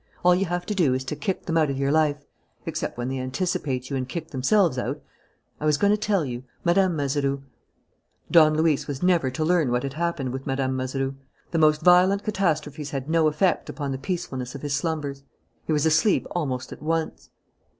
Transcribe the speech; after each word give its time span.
All 0.25 0.33
you 0.33 0.45
have 0.47 0.65
to 0.65 0.73
do 0.73 0.95
is 0.95 1.03
to 1.03 1.15
kick 1.15 1.45
them 1.45 1.57
out 1.57 1.69
of 1.69 1.77
your 1.77 1.91
life 1.91 2.25
except 2.65 2.97
when 2.97 3.07
they 3.09 3.19
anticipate 3.19 3.91
you 3.91 3.95
and 3.95 4.09
kick 4.09 4.29
themselves 4.31 4.79
out.... 4.79 4.99
I 5.59 5.65
was 5.67 5.77
going 5.77 5.91
to 5.91 5.95
tell 5.95 6.25
you: 6.25 6.43
Mme. 6.65 6.95
Mazeroux" 6.95 7.43
Don 8.31 8.55
Luis 8.55 8.87
was 8.87 9.03
never 9.03 9.29
to 9.29 9.45
learn 9.45 9.69
what 9.69 9.83
had 9.83 9.93
happened 9.93 10.33
with 10.33 10.47
Mme. 10.47 10.75
Mazeroux. 10.75 11.13
The 11.51 11.59
most 11.59 11.81
violent 11.83 12.23
catastrophies 12.23 12.89
had 12.89 13.11
no 13.11 13.27
effect 13.27 13.69
upon 13.69 13.91
the 13.91 13.99
peacefulness 13.99 14.55
of 14.55 14.63
his 14.63 14.73
slumbers. 14.73 15.21
He 15.67 15.71
was 15.71 15.85
asleep 15.85 16.25
almost 16.31 16.71
at 16.73 16.81
once. 16.81 17.29